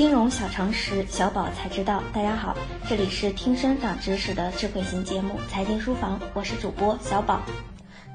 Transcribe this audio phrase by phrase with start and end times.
[0.00, 2.02] 金融小常识，小宝才知道。
[2.10, 2.56] 大家好，
[2.88, 7.42] 这里是听声长知识的智慧型节目《财经书房》，我是主播小宝。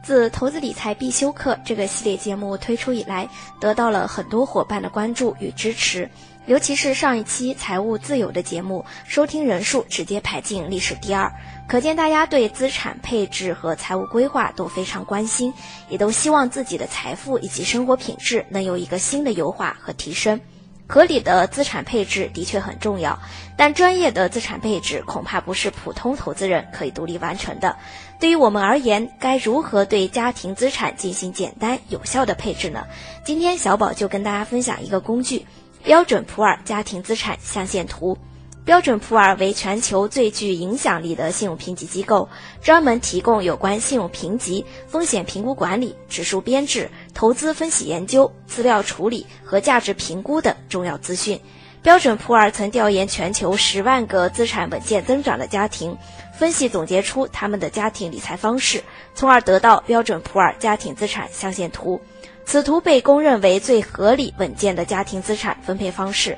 [0.04, 3.30] 自投资理财必修课这个系列节目推出以来，
[3.60, 6.10] 得到了很多伙伴的关注与支持。
[6.48, 11.32] 尤其是上一期财务自由的节目，收听人数直接排进历史第二，
[11.68, 15.54] 可见大家对资产配置和财务规划都非常关心，
[15.88, 20.42] 也都希望自己的财富以及生活品质能有一个新的优化和提升。
[20.88, 23.20] 合理的资产配置的确很重要，
[23.58, 27.76] 但专业的资产配置恐怕不是普通投资人可以独立完成的。
[28.20, 32.86] 对于我们而言，该如何对家庭资产进行简单有效的配置呢？
[33.26, 35.46] 今天小宝就跟大家分享一个工具——
[35.84, 38.18] 标准普尔家庭资产象限图。
[38.64, 42.28] 标准普尔为全球最具影响力的信用评级机构，
[42.64, 51.38] 专门提供有关信用评级、风险评估管理、指数编制、投资分析研究、资料处理和价值评估等重要资讯。
[51.82, 55.96] 标准普尔曾调研全球十万个资产稳健增长的家庭，
[56.34, 58.82] 分析总结出他们的家庭理财方式，
[59.14, 62.00] 从而得到标准普尔家庭资产象限图。
[62.46, 66.38] 此图被公认为最合理稳健的家庭资产分配方式。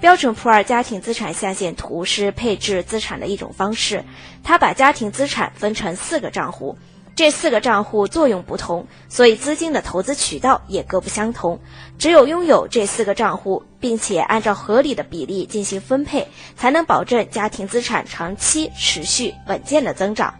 [0.00, 4.02] 标准普尔家庭资产象限图是配置资产的一种方式，
[4.42, 6.76] 它把家庭资产分成四个账户，
[7.20, 11.60] 这四个账户作用不同，所以资金的投资渠道也各不相同。
[11.98, 20.32] 只有拥有这四个账户，并且按照合理的比例进行分配，才能保证家庭资产长期持续稳健的增长。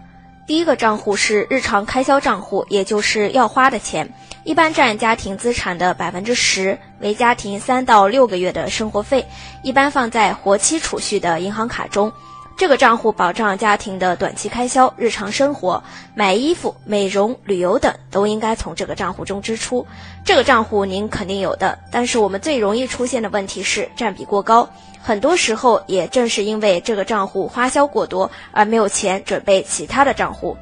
[0.47, 4.11] 第一个账户是日常开销账户，也就是要花的钱。
[4.45, 9.27] 一般占家庭资产的百分之十，为家庭三到六个月的生活费，
[9.63, 12.11] 一般放在活期储蓄的银行卡中。
[12.57, 15.83] 这个账户保障家庭的短期开销、日常生活，
[16.15, 19.87] 买衣服、美容、旅游等都应该从这个账户中支出。
[20.27, 24.69] 这个账户您肯定有的，但是我们最容易出现的问题是占比过高，
[25.01, 30.55] 很多时候也正是因为这个账户花销过多，而没有钱准备其他的账户。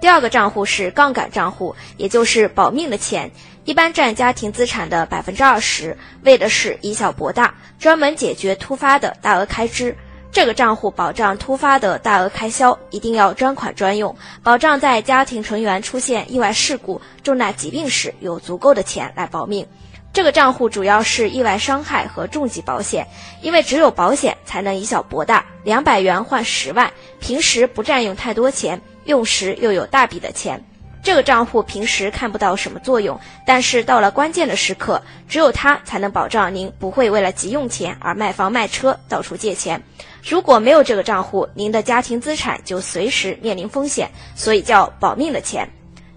[0.00, 3.30] 第二个账户是杠杆账户，也就是保命的钱，
[3.64, 9.96] 一般占家庭资产的百分之二十，为的是以小博大，专门解决突发的大额开支。
[10.34, 14.12] 这个账户保障突发的大额开销，一定要专款专用，
[14.42, 19.64] 保障在家庭成员出现意外事故、重大疾病时有足够的钱来保命。
[20.12, 23.06] 这个账户主要是意外伤害和重疾保险，
[23.42, 28.82] 因为只有保险才能以小博大，两百元换十万，平时不占用太多钱。
[29.04, 30.64] 用时又有大笔的钱，
[31.04, 39.82] 这个账户平时看不到什么作用，但是到了关键的时刻，只有它才能保障您不会为了急用钱而卖房卖车到处借钱。
[40.26, 45.68] 如果没有这个账户，您的家庭资产就随时面临风险，所以叫保命的钱。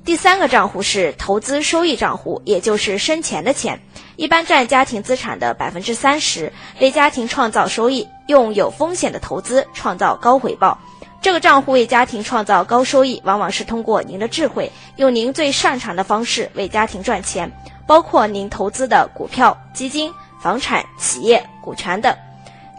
[0.06, 3.82] 第三个账户是投资收益账户，也就是生钱的钱，
[4.16, 10.80] 一般占家庭资产的百分之三十，为家庭创造收益，用有风险的投资创造高回报。
[11.22, 17.52] 这个账户为家庭创造高收益，往往是通过您的智慧，用您最擅长的方式为家庭赚钱，
[17.86, 20.12] 包括您投资的股票、基金、
[20.42, 22.16] 房产、企业、股权等。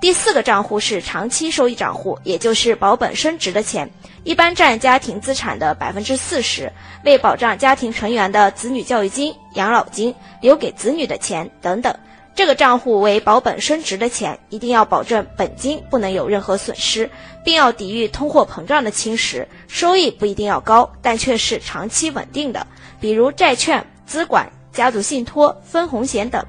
[0.00, 3.90] 第四个账户是长期收益账户，也就是保本升值的钱，
[4.22, 6.72] 一般占家庭资产的百分之四十，
[7.04, 11.92] 为保障家庭成员的子女教育金、养老金、留给子女的钱等等。
[12.38, 17.10] 这个账户为保本升值的钱，一定要保证本金不能有任何损失，
[17.44, 19.44] 并要抵御通货膨胀的侵蚀。
[19.66, 22.64] 收益不一定要高，但却是长期稳定的，
[23.00, 26.40] 比如债券、资管、家族信托、分红险等。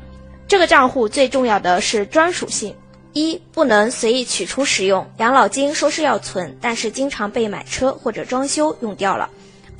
[0.48, 2.76] 这个账户最重要的是专属性：
[3.14, 9.28] 一、不能随意取出使用，养老金说是要存，但是经常被买车或者装修用掉了。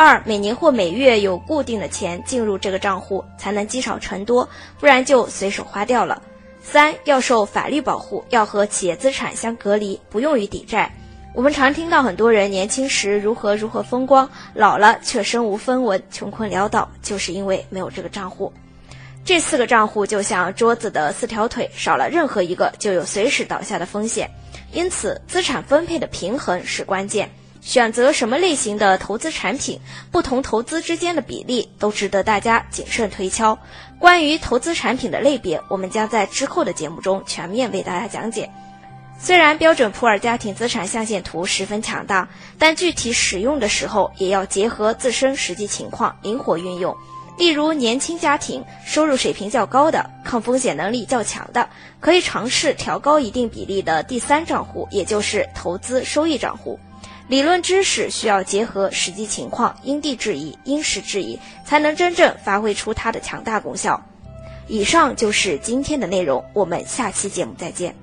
[0.02, 4.48] 二每年或每月有固定的钱进入这个账户，才能积少成多，
[4.80, 6.22] 不然就随手花掉了。
[6.64, 10.90] 三要受法律保护，要和企业资产相隔离，不用于抵债。
[11.36, 18.54] 我们常听到很多人年轻时如何如何风光，老了却身无分文，穷困潦倒，就是因为没有这个账户。
[19.26, 24.32] 这四个账户就像桌子的四条腿，少了任何一个就有随时倒下的风险。
[24.72, 27.30] 因此，资产分配的平衡是关键。
[27.62, 29.80] 选择什么类型的投资产品，
[30.12, 33.58] 不同投资之间的比例都值得大家谨慎推敲。
[34.00, 38.50] 关于投资产品的类别，我们将在之后的节目中全面为大家讲解。
[39.22, 46.96] 虽然标准普尔家庭资产象限图十分强大，但具体使用的时候也要结合自身实际情况灵活运用。
[47.38, 51.70] 例如，年轻家庭收入水平较高的、抗风险能力较强的，
[52.00, 56.80] 可以尝试调高一定比例的第三账户，也就是投资收益账户。
[57.30, 64.04] 理论知识需要结合实际情况，因地制宜、因时制宜，才能真正发挥出它的强大功效。
[64.68, 67.96] 以上就是今天的内容，我们下期节目再见。